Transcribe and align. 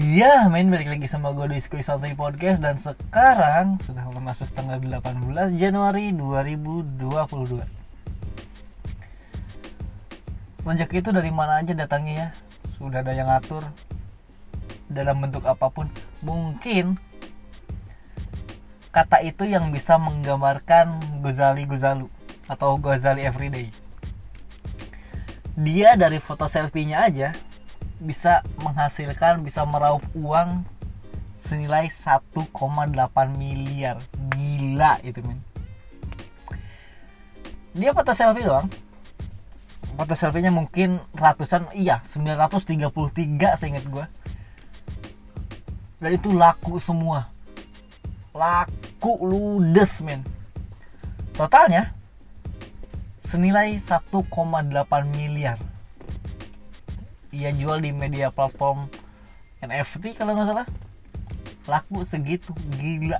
Iya, 0.00 0.48
main 0.48 0.72
balik 0.72 0.88
lagi 0.96 1.04
sama 1.04 1.28
gue 1.36 1.44
Diskusi 1.52 1.84
Santai 1.84 2.16
Podcast 2.16 2.64
dan 2.64 2.80
sekarang 2.80 3.76
sudah 3.84 4.08
masuk 4.16 4.48
tanggal 4.56 4.80
18 4.80 5.60
Januari 5.60 6.08
2022. 6.16 7.60
Rezeki 10.64 10.96
itu 11.04 11.10
dari 11.12 11.28
mana 11.28 11.60
aja 11.60 11.76
datangnya 11.76 12.14
ya? 12.16 12.28
Sudah 12.80 13.04
ada 13.04 13.12
yang 13.12 13.28
ngatur 13.28 13.60
dalam 14.88 15.20
bentuk 15.20 15.44
apa 15.44 15.68
pun. 15.68 15.92
Mungkin 16.24 16.96
kata 18.96 19.20
itu 19.20 19.44
yang 19.44 19.68
bisa 19.68 20.00
menggambarkan 20.00 20.96
Gozali 21.20 21.68
Gozalu 21.68 22.08
atau 22.48 22.80
Gozali 22.80 23.28
Everyday. 23.28 23.68
Dia 25.60 25.92
dari 25.92 26.16
foto 26.24 26.48
selfie-nya 26.48 27.04
aja 27.04 27.36
bisa 28.00 28.40
menghasilkan 28.64 29.44
bisa 29.44 29.62
meraup 29.68 30.00
uang 30.16 30.64
senilai 31.40 31.88
1,8 31.88 32.40
miliar. 33.36 34.00
Gila 34.32 35.00
itu 35.04 35.20
men. 35.24 35.40
Dia 37.76 37.92
foto 37.92 38.12
selfie 38.16 38.44
doang. 38.44 38.66
Foto 39.94 40.14
selfie-nya 40.16 40.48
mungkin 40.48 40.96
ratusan 41.12 41.68
iya 41.76 42.00
933 42.08 43.60
seingat 43.60 43.84
gue 43.84 44.04
dan 46.00 46.16
itu 46.16 46.32
laku 46.32 46.80
semua. 46.80 47.28
Laku 48.32 49.20
ludes 49.20 50.00
men. 50.00 50.24
Totalnya 51.36 51.92
senilai 53.20 53.76
1,8 53.78 54.26
miliar 55.14 55.60
ia 57.30 57.54
jual 57.54 57.78
di 57.78 57.94
media 57.94 58.30
platform 58.30 58.90
NFT 59.62 60.18
kalau 60.18 60.34
nggak 60.34 60.48
salah. 60.50 60.66
Laku 61.70 62.02
segitu 62.02 62.50
gila. 62.74 63.18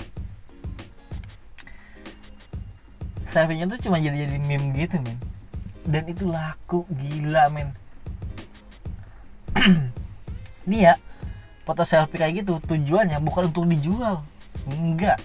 Selfie-nya 3.31 3.71
tuh 3.71 3.79
cuma 3.79 4.03
jadi 4.03 4.27
jadi 4.27 4.39
meme 4.43 4.75
gitu 4.75 4.99
men. 4.99 5.19
Dan 5.87 6.11
itu 6.11 6.27
laku 6.27 6.83
gila 6.91 7.47
men. 7.55 7.71
Dia 10.71 10.99
foto 11.63 11.87
selfie 11.87 12.19
kayak 12.19 12.43
gitu 12.43 12.59
tujuannya 12.67 13.23
bukan 13.23 13.55
untuk 13.55 13.71
dijual. 13.71 14.27
Enggak. 14.67 15.23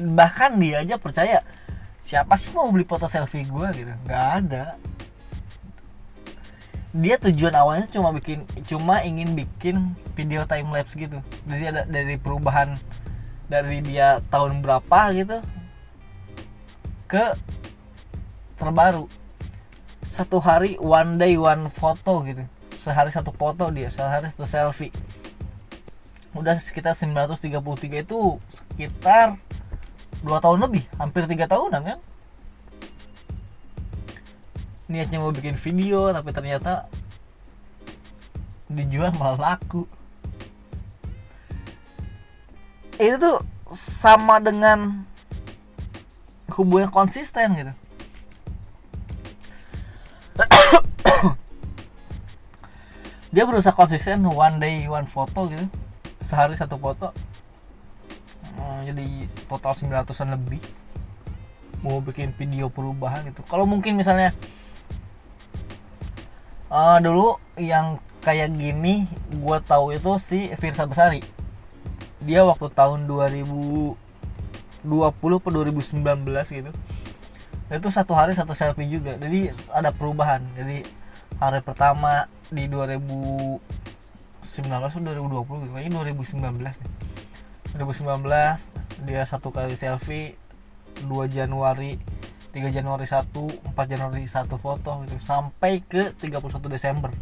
Bahkan 0.00 0.56
dia 0.62 0.80
aja 0.86 0.94
percaya 0.96 1.44
siapa 2.00 2.38
sih 2.40 2.54
mau 2.56 2.70
beli 2.72 2.88
foto 2.88 3.04
selfie 3.10 3.44
gue 3.44 3.68
gitu? 3.76 3.92
Nggak 4.08 4.24
ada 4.40 4.64
dia 6.96 7.20
tujuan 7.20 7.52
awalnya 7.52 7.86
cuma 7.92 8.08
bikin 8.16 8.48
cuma 8.64 9.04
ingin 9.04 9.36
bikin 9.36 9.92
video 10.16 10.48
time 10.48 10.72
lapse 10.72 10.96
gitu. 10.96 11.20
Jadi 11.44 11.64
ada 11.68 11.82
dari 11.84 12.16
perubahan 12.16 12.80
dari 13.48 13.84
dia 13.84 14.24
tahun 14.32 14.64
berapa 14.64 15.12
gitu 15.12 15.44
ke 17.04 17.36
terbaru. 18.56 19.04
Satu 20.08 20.40
hari 20.40 20.80
one 20.80 21.20
day 21.20 21.36
one 21.36 21.68
foto 21.68 22.24
gitu. 22.24 22.44
Sehari 22.80 23.12
satu 23.12 23.36
foto 23.36 23.68
dia 23.68 23.92
sehari 23.92 24.32
satu 24.32 24.48
selfie. 24.48 24.92
Udah 26.32 26.56
sekitar 26.56 26.96
933 26.96 28.04
itu 28.04 28.40
sekitar 28.48 29.36
dua 30.24 30.40
tahun 30.40 30.64
lebih 30.64 30.88
hampir 30.96 31.28
tiga 31.28 31.46
tahunan 31.46 31.82
kan 31.84 31.98
niatnya 34.88 35.20
mau 35.20 35.28
bikin 35.28 35.54
video 35.60 36.08
tapi 36.08 36.32
ternyata 36.32 36.88
dijual 38.68 39.12
malah 39.16 39.56
laku. 39.56 39.84
Ini 42.98 43.14
tuh 43.20 43.38
sama 43.70 44.42
dengan 44.42 45.06
hubungan 46.56 46.90
konsisten 46.90 47.54
gitu. 47.54 47.72
Dia 53.32 53.44
berusaha 53.44 53.76
konsisten 53.76 54.24
one 54.24 54.58
day 54.58 54.88
one 54.88 55.06
foto 55.06 55.46
gitu. 55.52 55.68
Sehari 56.18 56.56
satu 56.58 56.74
foto. 56.80 57.14
Hmm, 58.58 58.82
jadi 58.82 59.30
total 59.46 59.78
900an 59.78 60.34
lebih. 60.34 60.58
Mau 61.86 62.02
bikin 62.02 62.34
video 62.34 62.66
perubahan 62.66 63.22
gitu. 63.30 63.46
Kalau 63.46 63.62
mungkin 63.62 63.94
misalnya 63.94 64.34
uh, 66.72 66.98
dulu 67.00 67.36
yang 67.58 67.98
kayak 68.22 68.54
gini 68.54 69.08
gue 69.32 69.58
tahu 69.64 69.92
itu 69.96 70.12
si 70.20 70.48
Firsa 70.56 70.84
Besari. 70.88 71.20
Dia 72.24 72.44
waktu 72.44 72.68
tahun 72.72 73.06
2020 73.06 73.96
ke 75.44 75.48
2019 75.48 76.02
gitu. 76.52 76.70
Itu 77.68 77.88
satu 77.92 78.12
hari 78.16 78.32
satu 78.32 78.56
selfie 78.56 78.88
juga. 78.88 79.16
Jadi 79.20 79.52
ada 79.72 79.92
perubahan. 79.92 80.40
Jadi 80.56 80.84
hari 81.38 81.60
pertama 81.60 82.26
di 82.48 82.64
2019 82.66 83.60
atau 84.66 85.00
2020 85.00 85.68
gitu. 85.68 85.72
Kayaknya 85.76 85.92
2019 85.92 86.80
nih 86.80 87.08
2019 87.76 89.04
dia 89.04 89.22
satu 89.28 89.52
kali 89.52 89.76
selfie 89.76 90.40
2 91.04 91.28
Januari 91.28 92.00
3 92.52 92.72
Januari 92.72 93.04
1 93.04 93.28
4 93.28 93.92
Januari 93.92 94.24
1 94.24 94.48
foto 94.56 94.90
gitu 95.04 95.16
sampai 95.20 95.84
ke 95.84 96.16
31 96.16 96.40
Desember. 96.72 97.12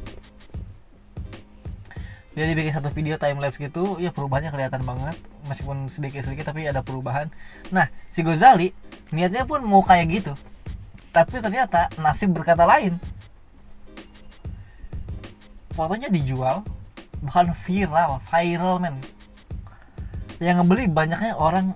Dia 2.37 2.45
dibikin 2.45 2.69
satu 2.69 2.93
video 2.93 3.17
time 3.17 3.41
lapse 3.41 3.57
gitu 3.57 3.97
ya 3.97 4.13
perubahannya 4.13 4.53
kelihatan 4.53 4.85
banget 4.85 5.17
meskipun 5.49 5.89
sedikit-sedikit 5.89 6.53
tapi 6.53 6.69
ada 6.69 6.85
perubahan. 6.85 7.33
Nah 7.73 7.89
si 8.13 8.21
Gozali 8.21 8.71
niatnya 9.11 9.49
pun 9.49 9.65
mau 9.65 9.81
kayak 9.81 10.07
gitu 10.13 10.33
tapi 11.17 11.41
ternyata 11.41 11.89
nasib 11.97 12.37
berkata 12.37 12.69
lain. 12.69 13.01
Fotonya 15.73 16.13
dijual 16.13 16.61
bahkan 17.25 17.57
viral 17.65 18.21
viral 18.29 18.77
men. 18.85 19.01
Yang 20.37 20.61
ngebeli 20.61 20.85
banyaknya 20.93 21.33
orang 21.41 21.73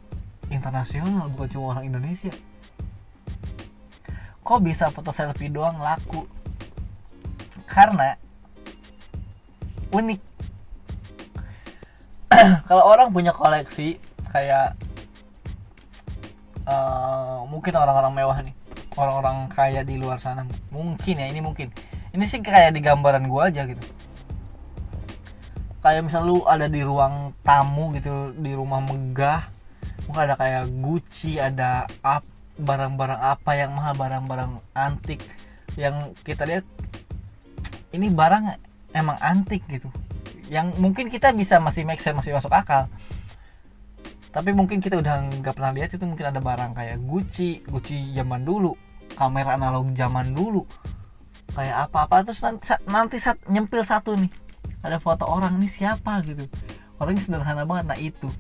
internasional 0.53 1.33
bukan 1.33 1.49
cuma 1.57 1.67
orang 1.73 1.89
Indonesia 1.89 2.29
kok 4.51 4.67
bisa 4.67 4.91
foto 4.91 5.15
selfie 5.15 5.47
doang 5.47 5.79
laku? 5.79 6.27
Karena 7.71 8.19
unik. 9.95 10.21
Kalau 12.67 12.83
orang 12.83 13.15
punya 13.15 13.31
koleksi 13.31 14.03
kayak 14.35 14.75
uh, 16.67 17.47
mungkin 17.47 17.79
orang-orang 17.79 18.11
mewah 18.11 18.39
nih 18.43 18.55
orang-orang 18.99 19.47
kaya 19.55 19.87
di 19.87 20.03
luar 20.03 20.19
sana 20.19 20.43
mungkin 20.75 21.23
ya 21.23 21.31
ini 21.31 21.39
mungkin. 21.39 21.71
Ini 22.11 22.25
sih 22.27 22.43
kayak 22.43 22.75
di 22.75 22.83
gambaran 22.83 23.31
gua 23.31 23.55
aja 23.55 23.71
gitu. 23.71 23.87
Kayak 25.79 26.11
misal 26.11 26.27
lu 26.27 26.43
ada 26.43 26.67
di 26.67 26.83
ruang 26.83 27.39
tamu 27.47 27.95
gitu 27.95 28.35
di 28.35 28.51
rumah 28.51 28.83
megah 28.83 29.47
mungkin 30.11 30.27
ada 30.27 30.35
kayak 30.35 30.75
Gucci 30.83 31.39
ada 31.39 31.87
apa 32.03 32.40
barang-barang 32.61 33.21
apa 33.21 33.51
yang 33.57 33.73
mahal 33.73 33.97
barang-barang 33.97 34.53
antik 34.77 35.25
yang 35.81 36.13
kita 36.23 36.45
lihat 36.45 36.65
ini 37.91 38.13
barang 38.13 38.45
emang 38.95 39.19
antik 39.19 39.65
gitu. 39.67 39.89
Yang 40.51 40.79
mungkin 40.83 41.07
kita 41.09 41.31
bisa 41.35 41.59
masih 41.63 41.87
make 41.87 42.03
sense 42.03 42.19
masih 42.19 42.35
masuk 42.35 42.53
akal. 42.53 42.87
Tapi 44.31 44.55
mungkin 44.55 44.79
kita 44.79 44.99
udah 44.99 45.43
nggak 45.43 45.55
pernah 45.59 45.75
lihat 45.75 45.91
itu 45.91 46.05
mungkin 46.07 46.31
ada 46.31 46.39
barang 46.39 46.79
kayak 46.79 47.03
Gucci 47.03 47.67
Gucci 47.67 48.15
zaman 48.15 48.47
dulu 48.47 48.75
kamera 49.19 49.59
analog 49.59 49.91
zaman 49.95 50.31
dulu. 50.31 50.63
Kayak 51.51 51.91
apa-apa 51.91 52.31
terus 52.31 52.41
nanti, 52.47 52.63
nanti 52.87 53.17
saat 53.19 53.43
nyempil 53.51 53.83
satu 53.83 54.15
nih. 54.15 54.31
Ada 54.81 55.03
foto 55.03 55.27
orang 55.27 55.59
ini 55.59 55.67
siapa? 55.67 56.23
gitu. 56.23 56.47
Orangnya 57.03 57.21
sederhana 57.21 57.67
banget 57.67 57.85
nah 57.91 57.99
itu. 57.99 58.31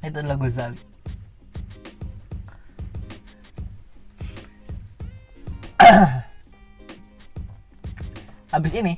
Itu 0.00 0.16
adalah 0.16 0.40
Ghazali 0.40 0.89
habis 8.50 8.74
ini 8.74 8.94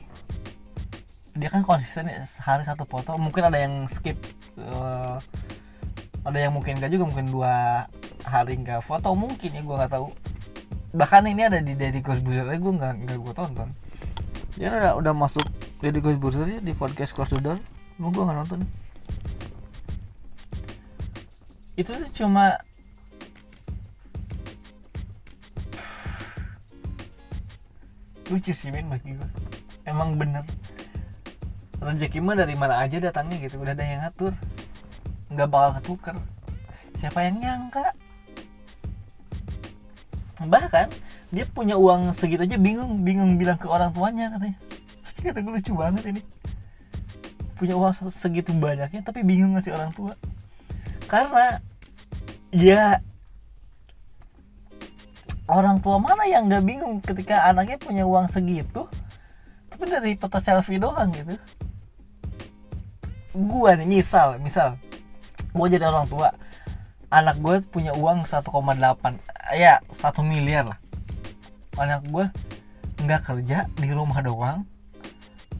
dia 1.32 1.48
kan 1.48 1.64
konsisten 1.64 2.12
ya, 2.12 2.28
sehari 2.28 2.60
satu 2.68 2.84
foto 2.84 3.16
mungkin 3.16 3.48
ada 3.48 3.56
yang 3.56 3.88
skip 3.88 4.20
uh, 4.60 5.16
ada 6.22 6.38
yang 6.38 6.52
mungkin 6.52 6.76
gak 6.76 6.92
juga 6.92 7.08
mungkin 7.08 7.26
dua 7.32 7.86
hari 8.22 8.54
nggak 8.60 8.86
foto 8.86 9.10
mungkin 9.18 9.50
ya 9.50 9.62
gue 9.62 9.76
nggak 9.76 9.92
tahu. 9.92 10.08
Bahkan 10.94 11.22
ini 11.26 11.42
ada 11.48 11.58
di 11.58 11.74
Deddy 11.74 11.98
Corbuzier 12.04 12.46
gue 12.46 12.72
nggak 12.78 12.92
nggak 13.06 13.18
gue 13.18 13.34
tonton. 13.34 13.68
Dia 14.54 14.70
udah 14.70 14.92
udah 15.02 15.12
masuk 15.16 15.42
Deddy 15.82 15.98
Corbuzier 15.98 16.62
di 16.62 16.72
podcast 16.76 17.16
Close 17.16 17.34
the 17.34 17.42
Door 17.42 17.58
gue 17.98 18.22
nggak 18.22 18.38
nonton. 18.38 18.60
Itu 21.74 21.90
tuh 21.96 22.10
cuma 22.14 22.60
lucu 28.30 28.52
sih 28.54 28.70
men 28.70 28.86
bagi 28.86 29.18
gue 29.18 29.30
emang 29.86 30.14
bener. 30.18 30.46
Rezeki 31.82 32.22
mah 32.22 32.38
dari 32.38 32.54
mana 32.54 32.78
aja 32.78 33.02
datangnya 33.02 33.42
gitu. 33.42 33.58
Udah 33.58 33.74
ada 33.74 33.82
yang 33.82 34.00
ngatur. 34.06 34.32
Nggak 35.34 35.48
bakal 35.50 35.70
ketuker. 35.82 36.16
Siapa 36.94 37.18
yang 37.26 37.42
nyangka? 37.42 37.90
Bahkan 40.42 40.86
dia 41.34 41.44
punya 41.50 41.74
uang 41.74 42.14
segitu 42.14 42.46
aja 42.46 42.54
bingung. 42.54 43.02
Bingung 43.02 43.34
bilang 43.34 43.58
ke 43.58 43.66
orang 43.66 43.90
tuanya 43.90 44.30
katanya. 44.30 44.56
Kata 45.22 45.38
gue 45.42 45.52
lucu 45.58 45.72
banget 45.74 46.02
ini. 46.14 46.22
Punya 47.58 47.74
uang 47.74 47.94
segitu 48.10 48.54
banyaknya 48.54 49.02
tapi 49.02 49.26
bingung 49.26 49.58
ngasih 49.58 49.74
orang 49.74 49.90
tua. 49.90 50.14
Karena 51.10 51.58
ya 52.54 53.02
orang 55.50 55.82
tua 55.82 55.98
mana 55.98 56.22
yang 56.28 56.46
nggak 56.46 56.64
bingung 56.64 57.02
ketika 57.02 57.50
anaknya 57.50 57.78
punya 57.80 58.04
uang 58.06 58.30
segitu? 58.30 58.86
Tapi 59.72 59.84
dari 59.88 60.12
foto 60.14 60.38
selfie 60.38 60.78
doang 60.78 61.10
gitu. 61.10 61.34
Gua 63.32 63.74
nih 63.74 63.88
misal 63.88 64.38
misal. 64.38 64.76
Gua 65.50 65.66
jadi 65.66 65.88
orang 65.88 66.06
tua. 66.06 66.30
Anak 67.12 67.44
gue 67.44 67.60
punya 67.68 67.92
uang 67.92 68.24
1,8 68.24 68.48
ya 69.52 69.84
satu 69.92 70.24
miliar 70.24 70.64
lah. 70.64 70.80
Anak 71.76 72.08
gue 72.08 72.24
nggak 73.04 73.20
kerja 73.28 73.68
di 73.76 73.88
rumah 73.92 74.24
doang. 74.24 74.64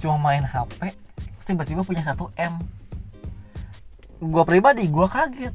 Cuma 0.01 0.17
main 0.17 0.49
HP 0.49 0.97
tiba-tiba 1.45 1.85
punya 1.85 2.01
1 2.01 2.17
M. 2.41 2.57
Gue 4.25 4.45
pribadi 4.49 4.89
gue 4.89 5.07
kaget. 5.13 5.53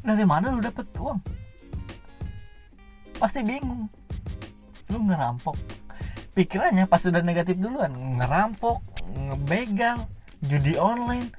Dari 0.00 0.24
mana 0.24 0.48
lu 0.48 0.64
dapet 0.64 0.88
uang 0.96 1.20
pasti 3.22 3.46
bingung. 3.46 3.86
Lu 4.90 4.98
ngerampok. 5.06 5.54
Pikirannya 6.34 6.90
pasti 6.90 7.14
udah 7.14 7.22
negatif 7.22 7.54
duluan 7.62 8.18
ngerampok 8.18 8.82
ngebegal 9.14 10.10
judi 10.42 10.74
online 10.74 11.30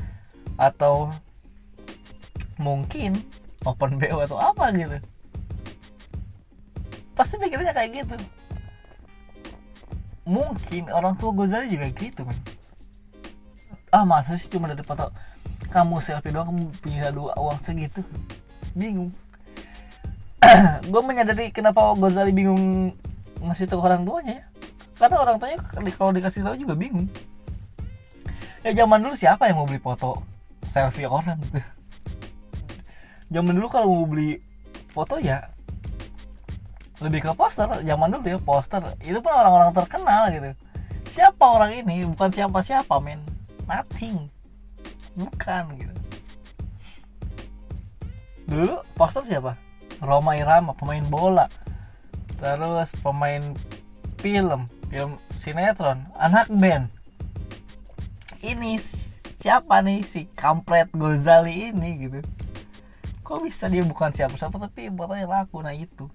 atau 0.56 1.12
mungkin 2.56 3.20
open 3.68 4.00
BO 4.00 4.24
atau 4.24 4.40
apa 4.40 4.72
gitu. 4.72 4.96
Pasti 7.20 7.36
pikirnya 7.36 7.76
kayak 7.76 8.08
gitu. 8.08 8.16
Mungkin 10.24 10.88
orang 10.88 11.20
tua 11.20 11.36
Gozali 11.36 11.68
juga 11.68 11.92
gitu 11.92 12.24
kan 12.24 12.38
ah 13.94 14.02
masa 14.02 14.34
sih 14.42 14.50
cuma 14.50 14.66
dari 14.66 14.82
foto? 14.82 15.14
Kamu 15.70 16.02
selfie 16.02 16.34
doang 16.34 16.50
kamu 16.50 16.66
punya 16.82 17.14
dua 17.14 17.38
uang 17.38 17.62
segitu? 17.62 18.02
Bingung 18.74 19.14
gue 20.92 21.02
menyadari 21.02 21.50
kenapa 21.50 21.96
Gozali 21.96 22.34
bingung 22.36 22.94
ngasih 23.44 23.68
tahu 23.68 23.84
orang 23.84 24.04
tuanya 24.08 24.34
ya. 24.40 24.46
Karena 24.98 25.16
orang 25.20 25.38
tuanya 25.42 25.58
kalau 25.98 26.12
dikasih 26.16 26.42
tahu 26.46 26.56
juga 26.56 26.74
bingung. 26.78 27.08
Ya 28.64 28.72
zaman 28.72 29.04
dulu 29.04 29.16
siapa 29.18 29.52
yang 29.52 29.60
mau 29.60 29.68
beli 29.68 29.82
foto 29.82 30.24
selfie 30.72 31.10
orang 31.10 31.36
gitu? 31.52 31.60
Zaman 33.34 33.54
dulu 33.58 33.68
kalau 33.68 33.88
mau 33.92 34.08
beli 34.08 34.40
foto 34.96 35.20
ya 35.20 35.44
lebih 37.04 37.28
ke 37.28 37.32
poster. 37.36 37.68
Zaman 37.84 38.08
dulu 38.14 38.24
ya 38.24 38.40
poster. 38.40 38.82
Itu 39.04 39.20
pun 39.20 39.34
orang-orang 39.36 39.76
terkenal 39.76 40.32
gitu. 40.32 40.52
Siapa 41.12 41.44
orang 41.44 41.84
ini? 41.84 42.08
Bukan 42.08 42.32
siapa 42.32 42.64
siapa 42.64 42.96
men. 43.04 43.20
Nothing. 43.68 44.32
Bukan 45.20 45.64
gitu. 45.76 45.96
Dulu 48.48 48.80
poster 48.96 49.24
siapa 49.28 49.60
Roma 50.04 50.36
Irama 50.36 50.76
pemain 50.76 51.02
bola. 51.08 51.48
Terus 52.38 52.92
pemain 53.00 53.42
film 54.20 54.68
film 54.92 55.16
sinetron 55.40 56.04
anak 56.20 56.52
band. 56.52 56.92
Ini 58.44 58.76
siapa 59.40 59.80
nih 59.80 60.04
si 60.04 60.28
kampret 60.36 60.92
Gozali 60.92 61.72
ini 61.72 62.08
gitu. 62.08 62.20
Kok 63.24 63.48
bisa 63.48 63.72
dia 63.72 63.88
bukan 63.88 64.12
siapa-siapa 64.12 64.60
tapi 64.60 64.92
fotonya 64.92 65.26
laku 65.26 65.64
nah 65.64 65.72
itu. 65.72 66.12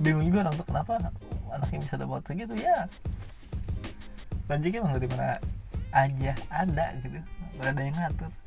Bingung 0.00 0.24
juga 0.32 0.48
orang 0.48 0.56
tuh 0.56 0.66
kenapa 0.72 1.12
anaknya 1.52 1.78
bisa 1.84 1.94
dapat 2.00 2.24
segitu 2.24 2.56
ya. 2.56 2.88
Rezeki 4.48 4.80
emang 4.80 4.96
dari 4.96 5.08
mana 5.12 5.36
aja 5.92 6.32
ada 6.48 6.86
gitu. 7.04 7.20
Gak 7.60 7.76
ada 7.76 7.82
yang 7.84 7.96
ngatur 8.00 8.39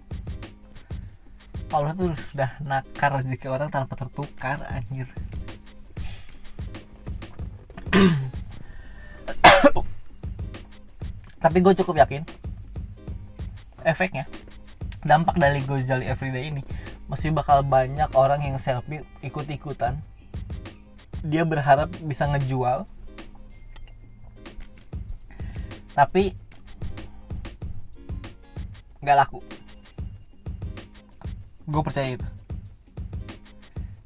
Allah 1.73 1.97
tuh 1.97 2.13
sudah 2.29 2.53
nakar 2.61 3.17
rezeki 3.17 3.49
orang 3.49 3.73
tanpa 3.73 3.97
tertukar 3.97 4.61
anjir. 4.69 5.09
Tapi 11.41 11.57
gue 11.59 11.73
cukup 11.81 11.97
yakin 12.05 12.23
efeknya 13.83 14.29
dampak 15.03 15.35
dari 15.35 15.59
Gozali 15.67 16.07
Everyday 16.07 16.53
ini 16.53 16.63
masih 17.11 17.35
bakal 17.35 17.65
banyak 17.65 18.07
orang 18.15 18.39
yang 18.45 18.55
selfie 18.61 19.03
ikut-ikutan. 19.25 19.97
Dia 21.25 21.43
berharap 21.43 21.89
bisa 22.05 22.29
ngejual. 22.29 22.85
Tapi 25.97 26.37
nggak 29.03 29.17
laku 29.19 29.43
gue 31.67 31.81
percaya 31.81 32.09
itu. 32.19 32.27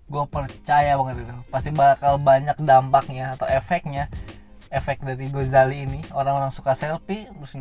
Gue 0.07 0.23
percaya 0.29 0.95
banget 0.95 1.27
itu. 1.27 1.35
Pasti 1.51 1.69
bakal 1.73 2.21
banyak 2.21 2.57
dampaknya 2.63 3.35
atau 3.35 3.45
efeknya 3.49 4.07
efek 4.71 5.03
dari 5.03 5.27
Gozali 5.31 5.83
ini. 5.83 6.01
Orang-orang 6.11 6.51
suka 6.53 6.75
selfie 6.77 7.27
terus 7.27 7.53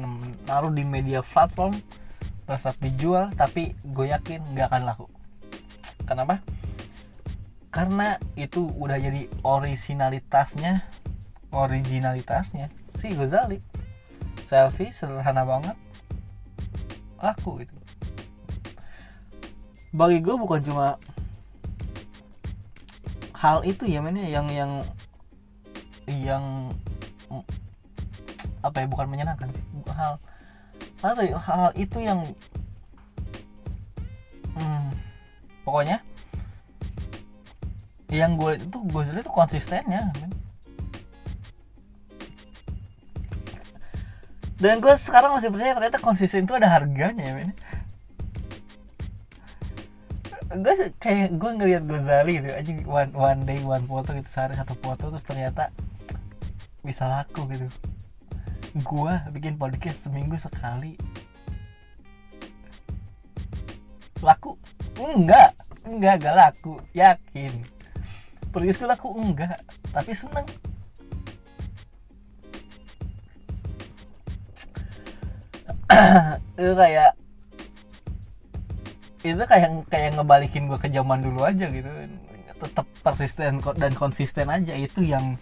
naruh 0.47 0.71
di 0.71 0.83
media 0.87 1.23
platform 1.23 1.75
berharap 2.47 2.79
dijual 2.79 3.35
tapi 3.35 3.75
gue 3.83 4.07
yakin 4.11 4.41
nggak 4.55 4.67
akan 4.71 4.83
laku. 4.87 5.07
Kenapa? 6.07 6.39
Karena 7.75 8.17
itu 8.39 8.71
udah 8.79 8.97
jadi 8.97 9.27
originalitasnya 9.43 10.87
originalitasnya 11.51 12.71
si 12.93 13.13
Gozali 13.17 13.59
selfie 14.47 14.95
sederhana 14.95 15.43
banget 15.43 15.77
laku 17.19 17.65
gitu 17.65 17.75
bagi 19.95 20.19
gue 20.23 20.35
bukan 20.35 20.61
cuma 20.65 20.87
hal 23.37 23.63
itu 23.63 23.85
ya 23.87 24.01
men 24.01 24.17
yang 24.17 24.49
yang 24.49 24.73
yang 26.09 26.45
apa 28.65 28.83
ya 28.83 28.87
bukan 28.89 29.07
menyenangkan 29.07 29.49
hal 29.93 30.19
hal, 31.05 31.15
hal 31.39 31.71
itu 31.79 31.99
yang 32.03 32.25
hmm, 34.57 34.89
pokoknya 35.63 36.01
yang 38.11 38.39
gue 38.41 38.57
itu 38.57 38.79
gue 38.87 39.03
lihat 39.13 39.23
itu 39.27 39.33
konsistennya 39.35 40.11
dan 44.57 44.81
gue 44.81 44.95
sekarang 44.97 45.37
masih 45.37 45.53
percaya 45.53 45.77
ternyata 45.77 46.01
konsisten 46.01 46.49
itu 46.49 46.57
ada 46.57 46.73
harganya 46.73 47.23
ya 47.23 47.35
men 47.37 47.53
gue 50.47 50.75
kayak 51.03 51.35
gue 51.35 51.51
ngeliat 51.59 51.83
Gozali 51.91 52.39
gitu 52.39 52.55
aja 52.55 52.71
one, 52.87 53.11
one 53.19 53.43
day 53.43 53.59
one 53.67 53.83
foto 53.91 54.15
gitu 54.15 54.31
sehari 54.31 54.55
satu 54.55 54.79
foto 54.79 55.11
terus 55.11 55.27
ternyata 55.27 55.75
bisa 56.87 57.11
laku 57.11 57.51
gitu. 57.51 57.67
Gue 58.79 59.15
bikin 59.35 59.59
podcast 59.59 60.07
seminggu 60.07 60.39
sekali. 60.39 60.95
Laku? 64.23 64.55
Enggak. 65.03 65.59
Enggak 65.83 66.23
gak 66.23 66.37
laku. 66.39 66.79
Yakin. 66.95 67.51
Pergi 68.55 68.87
laku? 68.87 69.19
Enggak. 69.19 69.59
Tapi 69.91 70.15
seneng. 70.15 70.47
Itu 76.59 76.73
kayak 76.79 77.26
itu 79.35 79.43
kayak 79.49 79.91
kayak 79.91 80.15
ngebalikin 80.15 80.71
gue 80.71 80.79
ke 80.79 80.87
zaman 80.93 81.25
dulu 81.25 81.43
aja 81.43 81.67
gitu. 81.67 81.89
Tetap 82.57 82.87
persisten 83.03 83.59
dan 83.61 83.93
konsisten 83.93 84.47
aja 84.49 84.73
itu 84.79 85.03
yang 85.03 85.35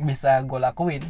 bisa 0.00 0.40
gue 0.44 0.60
lakuin. 0.60 1.04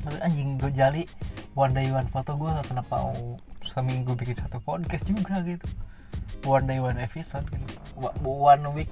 Tapi 0.00 0.16
anjing 0.24 0.56
gue 0.56 0.72
jali 0.72 1.04
one 1.52 1.76
day 1.76 1.92
one 1.92 2.08
foto 2.08 2.36
gue 2.40 2.50
kenapa 2.64 3.04
mau 3.04 3.36
seminggu 3.60 4.16
bikin 4.16 4.36
satu 4.40 4.58
podcast 4.64 5.04
juga 5.06 5.44
gitu? 5.44 5.68
One 6.48 6.64
day 6.64 6.80
one 6.80 6.96
episode 6.96 7.44
gitu. 7.52 7.76
One 8.24 8.64
week. 8.72 8.90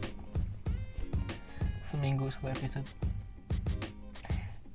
Seminggu 1.81 2.29
satu 2.29 2.53
episode. 2.53 2.89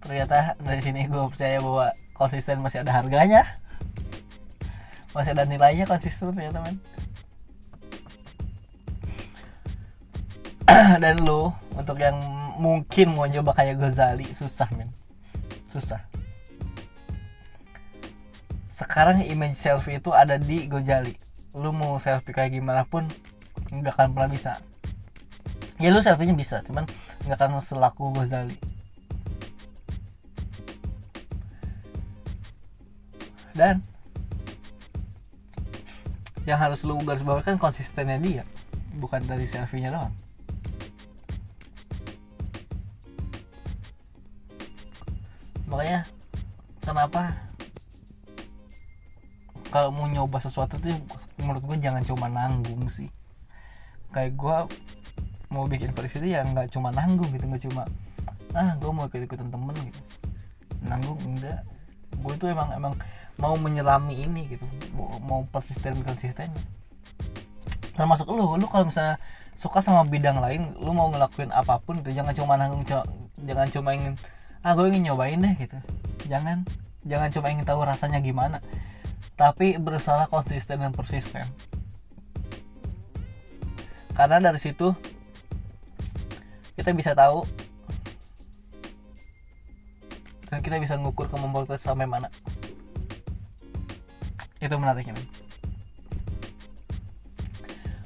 Ternyata 0.03 0.59
dari 0.59 0.81
sini 0.83 1.07
gue 1.07 1.23
percaya 1.31 1.63
bahwa 1.63 1.87
konsisten 2.17 2.59
masih 2.59 2.83
ada 2.83 2.91
harganya 2.99 3.62
masih 5.13 5.31
ada 5.37 5.45
nilainya 5.45 5.85
konsisten 5.85 6.33
ya 6.35 6.49
teman. 6.49 6.75
Dan 11.03 11.21
lo 11.21 11.53
untuk 11.77 12.01
yang 12.01 12.17
mungkin 12.57 13.13
mau 13.13 13.29
coba 13.29 13.53
kayak 13.53 13.77
Ghazali 13.79 14.27
susah 14.33 14.69
men. 14.73 14.89
Susah. 15.69 16.01
Sekarang 18.73 19.21
image 19.21 19.57
selfie 19.57 20.01
itu 20.01 20.09
ada 20.09 20.35
di 20.41 20.65
Gojali 20.65 21.13
lu 21.53 21.69
mau 21.69 22.01
selfie 22.01 22.33
kayak 22.33 22.57
gimana 22.57 22.81
pun 22.81 23.05
nggak 23.69 23.93
akan 23.93 24.17
pernah 24.17 24.29
bisa. 24.29 24.57
Ya 25.77 25.93
lu 25.93 26.01
selfie-nya 26.01 26.33
bisa 26.33 26.65
cuman 26.65 26.89
nggak 27.29 27.37
akan 27.37 27.61
selaku 27.61 28.09
Gozali 28.17 28.57
dan 33.53 33.85
yang 36.43 36.59
harus 36.59 36.83
lu 36.83 36.99
garis 37.07 37.23
bawahi 37.23 37.43
kan 37.43 37.55
konsistennya 37.55 38.19
dia 38.19 38.43
bukan 38.99 39.23
dari 39.23 39.47
selfie-nya 39.47 39.95
doang. 39.95 40.13
Makanya 45.71 46.05
kenapa 46.83 47.33
kalau 49.73 49.89
mau 49.89 50.05
nyoba 50.05 50.37
sesuatu 50.37 50.77
tuh 50.77 50.93
menurut 51.41 51.63
gue 51.65 51.77
jangan 51.81 52.03
cuma 52.05 52.29
nanggung 52.29 52.85
sih. 52.91 53.09
Kayak 54.13 54.37
gue 54.37 54.57
mau 55.49 55.65
bikin 55.65 55.95
peristiwa 55.97 56.29
ya 56.29 56.41
nggak 56.45 56.69
cuma 56.69 56.93
nanggung 56.93 57.29
gitu 57.33 57.45
nggak 57.45 57.63
cuma 57.69 57.85
ah 58.53 58.77
gue 58.77 58.91
mau 58.93 59.09
ikut 59.09 59.25
ikutan 59.25 59.49
temen 59.49 59.73
gitu. 59.73 60.01
Nanggung 60.85 61.17
enggak. 61.25 61.65
Gue 62.21 62.33
tuh 62.37 62.53
emang 62.53 62.69
emang 62.77 62.93
mau 63.43 63.59
menyelami 63.59 64.23
ini 64.23 64.55
gitu. 64.55 64.63
Mau, 64.95 65.43
persisten 65.51 65.99
konsisten. 65.99 66.47
Termasuk 67.91 68.31
lu 68.31 68.55
lu 68.55 68.65
kalau 68.71 68.87
misalnya 68.87 69.19
suka 69.59 69.83
sama 69.83 70.07
bidang 70.07 70.39
lain 70.39 70.71
lu 70.79 70.95
mau 70.95 71.11
ngelakuin 71.11 71.51
apa 71.51 71.77
pun 71.83 71.99
itu 71.99 72.09
jangan 72.15 72.33
cuma 72.33 72.57
nanggung 72.57 72.81
jangan 73.43 73.67
cuma 73.69 73.93
ingin 73.93 74.17
ah 74.65 74.73
gue 74.73 74.87
ingin 74.87 75.11
nyobain 75.11 75.43
deh 75.43 75.53
gitu. 75.59 75.75
Jangan 76.31 76.63
jangan 77.03 77.29
cuma 77.35 77.51
ingin 77.51 77.67
tahu 77.67 77.83
rasanya 77.83 78.23
gimana. 78.23 78.63
Tapi 79.35 79.75
berusaha 79.75 80.23
konsisten 80.31 80.79
dan 80.79 80.95
persisten. 80.95 81.43
Karena 84.15 84.39
dari 84.39 84.57
situ 84.61 84.95
kita 86.79 86.95
bisa 86.95 87.11
tahu 87.11 87.43
dan 90.47 90.61
kita 90.61 90.77
bisa 90.79 90.95
ngukur 90.97 91.27
kemampuan 91.27 91.65
kita 91.65 91.81
sampai 91.81 92.05
mana 92.05 92.29
itu 94.63 94.75
menariknya 94.79 95.13
men. 95.15 95.27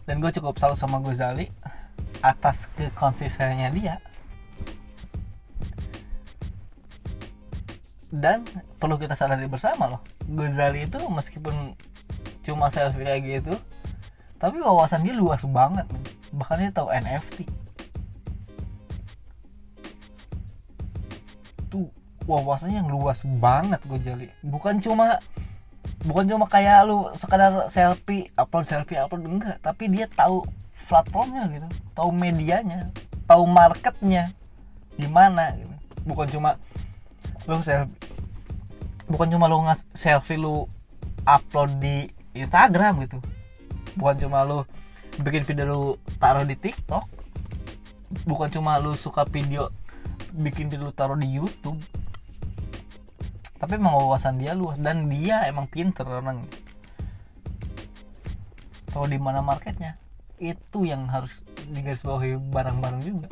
dan 0.08 0.16
gue 0.24 0.32
cukup 0.34 0.56
salut 0.58 0.80
sama 0.80 1.04
Gozali 1.04 1.52
atas 2.24 2.66
kekonsistennya 2.80 3.70
dia. 3.76 3.96
Dan 8.08 8.48
perlu 8.80 8.96
kita 8.96 9.20
sadari 9.20 9.52
bersama 9.52 9.92
loh 9.92 10.02
Gozali 10.32 10.88
itu 10.88 10.96
meskipun 11.12 11.76
cuma 12.48 12.72
selfie 12.72 13.04
kayak 13.04 13.24
gitu 13.24 13.56
tapi 14.40 14.64
wawasan 14.64 15.04
dia 15.04 15.12
luas 15.12 15.44
banget 15.44 15.84
bahkan 16.32 16.64
dia 16.64 16.72
tahu 16.72 16.88
NFT 16.88 17.44
tuh 21.68 21.92
wawasannya 22.24 22.80
yang 22.80 22.88
luas 22.88 23.20
banget 23.44 23.84
Gozali 23.84 24.32
bukan 24.48 24.80
cuma 24.80 25.20
bukan 26.06 26.26
cuma 26.30 26.46
kayak 26.46 26.86
lu 26.86 27.10
sekadar 27.18 27.72
selfie 27.72 28.30
upload 28.38 28.66
selfie 28.70 29.00
upload 29.00 29.26
enggak. 29.26 29.58
Tapi 29.64 29.90
dia 29.90 30.06
tahu 30.12 30.46
platformnya 30.88 31.52
gitu 31.52 31.68
tahu 31.92 32.10
medianya 32.16 32.88
tahu 33.28 33.44
marketnya 33.44 34.32
di 34.96 35.04
mana 35.12 35.52
gitu. 35.60 35.76
bukan 36.08 36.28
cuma 36.32 36.56
lu 37.44 37.60
selfie 37.60 37.92
bukan 39.12 39.28
cuma 39.28 39.52
lu 39.52 39.68
ngas 39.68 39.84
selfie 39.92 40.40
lu 40.40 40.68
upload 41.28 41.76
di 41.84 42.08
Instagram 42.38 43.04
gitu. 43.04 43.18
Bukan 43.98 44.16
cuma 44.28 44.46
lu 44.46 44.64
bikin 45.20 45.44
video 45.44 45.66
lu 45.66 45.82
taruh 46.22 46.46
di 46.46 46.54
TikTok. 46.54 47.04
Bukan 48.24 48.48
cuma 48.54 48.80
lu 48.80 48.96
suka 48.96 49.28
video 49.28 49.74
bikin 50.38 50.70
video 50.72 50.88
lu 50.88 50.94
taruh 50.96 51.18
di 51.18 51.28
YouTube 51.28 51.80
tapi 53.58 53.82
emang 53.82 53.98
wawasan 53.98 54.38
dia 54.38 54.54
luas 54.54 54.78
dan 54.78 55.10
dia 55.10 55.50
emang 55.50 55.66
pinter 55.66 56.06
orang. 56.06 56.46
Tahu 58.94 59.10
di 59.10 59.18
mana 59.18 59.42
marketnya 59.42 59.98
itu 60.38 60.86
yang 60.86 61.10
harus 61.10 61.34
digarisbawahi 61.74 62.38
barang-barang 62.54 63.02
juga. 63.02 63.30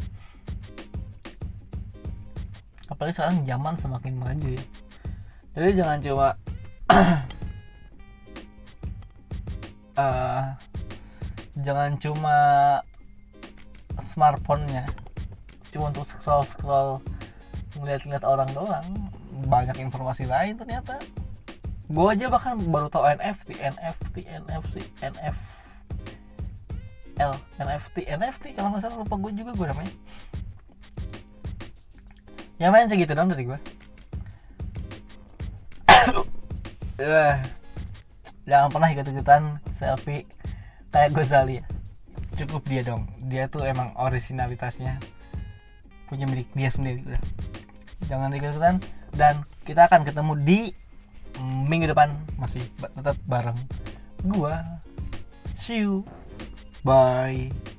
Apalagi 2.89 3.17
sekarang 3.17 3.45
zaman 3.45 3.73
semakin 3.77 4.13
maju 4.17 4.49
ya. 4.49 4.65
Jadi 5.55 5.69
jangan 5.77 5.97
cuma 6.01 6.27
uh, 9.93 10.45
jangan 11.65 11.91
cuma 12.01 12.37
smartphone-nya. 14.01 14.89
Cuma 15.69 15.93
untuk 15.93 16.09
scroll 16.09 16.45
scroll 16.49 16.89
ngeliat-ngeliat 17.77 18.25
orang 18.25 18.49
doang 18.55 18.87
banyak 19.43 19.77
informasi 19.83 20.23
lain 20.25 20.55
ternyata. 20.55 20.99
Gue 21.85 22.07
aja 22.15 22.31
bahkan 22.31 22.57
baru 22.57 22.89
tahu 22.89 23.05
NFT 23.05 23.61
NFT 23.61 24.15
NFC 24.25 24.75
NF 25.05 25.37
L 27.21 27.33
NFT 27.61 28.09
NFT 28.09 28.43
kalau 28.57 28.73
nggak 28.73 28.81
salah 28.81 28.97
lupa 29.03 29.15
gue 29.19 29.31
juga 29.37 29.51
gue 29.53 29.67
namanya. 29.69 29.93
Ya 32.55 32.71
main 32.71 32.87
segitu 32.87 33.11
dong 33.11 33.29
dari 33.29 33.43
gue 33.45 33.59
Eh, 36.95 37.35
jangan 38.47 38.71
pernah 38.71 38.87
ikut-ikutan 38.87 39.59
selfie 39.75 40.23
kayak 40.95 41.11
Gozali 41.11 41.59
ya 41.59 41.65
cukup 42.35 42.61
dia 42.67 42.81
dong. 42.83 43.07
Dia 43.31 43.47
tuh 43.47 43.63
emang 43.63 43.95
originalitasnya 43.95 44.99
punya 46.11 46.27
milik 46.27 46.51
dia 46.53 46.69
sendiri. 46.69 47.01
Udah 47.07 47.23
jangan 48.05 48.29
ikut-ikutan 48.35 48.75
dan 49.15 49.41
kita 49.63 49.87
akan 49.87 50.03
ketemu 50.03 50.33
di 50.43 50.59
minggu 51.41 51.91
depan 51.91 52.15
masih 52.39 52.63
tetap 52.79 53.17
bareng 53.27 53.57
gua. 54.27 54.63
See 55.55 55.83
you. 55.83 56.07
Bye 56.85 57.74